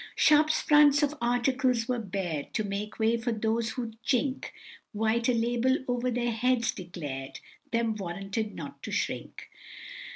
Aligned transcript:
Shop 0.15 0.49
fronts 0.49 1.03
of 1.03 1.15
articles 1.21 1.87
were 1.87 1.99
bared, 1.99 2.55
To 2.55 2.63
make 2.63 2.97
way 2.97 3.17
for 3.17 3.31
those 3.31 3.69
who'd 3.73 4.01
chink, 4.03 4.45
While 4.93 5.21
a 5.27 5.33
label 5.35 5.77
over 5.87 6.09
their 6.09 6.31
heads 6.31 6.71
declar'd 6.71 7.39
Them 7.71 7.95
'warranted 7.95 8.55
not 8.55 8.81
to 8.81 8.89
shrink. 8.89 9.51